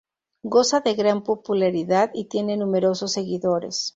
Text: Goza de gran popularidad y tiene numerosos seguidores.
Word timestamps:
Goza 0.43 0.79
de 0.79 0.95
gran 0.95 1.21
popularidad 1.21 2.09
y 2.15 2.25
tiene 2.25 2.57
numerosos 2.57 3.11
seguidores. 3.11 3.89